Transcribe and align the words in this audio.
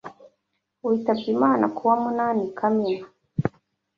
witabye 0.85 1.27
Imana 1.35 1.65
ku 1.75 1.81
wa 1.87 1.95
munani 2.03 2.43
Kamena 2.57 3.05